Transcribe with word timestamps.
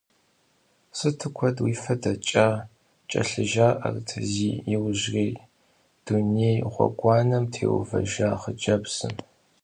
Сыту 0.97 1.27
куэд 1.35 1.57
уи 1.63 1.73
фэ 1.83 1.93
дэкӏа!— 2.01 2.47
кӏэлъыжаӏэрт, 3.09 4.07
зи 4.31 4.51
иужьрей 4.73 5.33
дуней 6.05 6.57
гъуэгуанэм 6.73 7.45
теувэжа 7.53 8.29
хъыджэбзым. 8.41 9.13